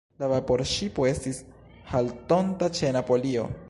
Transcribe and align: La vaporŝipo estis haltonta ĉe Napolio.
La 0.21 0.29
vaporŝipo 0.31 1.05
estis 1.11 1.43
haltonta 1.93 2.75
ĉe 2.81 2.95
Napolio. 3.01 3.51